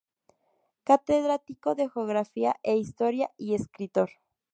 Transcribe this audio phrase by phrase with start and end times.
[0.89, 4.09] Catedrático de Geografía e Historia y escritor.